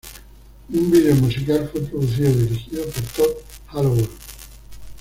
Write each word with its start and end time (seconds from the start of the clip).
Un 0.73 0.89
video 0.89 1.13
musical 1.17 1.69
fue 1.71 1.81
producido, 1.81 2.31
dirigido 2.33 2.83
por 2.85 3.03
Todd 3.03 3.35
Hallowell. 3.67 4.09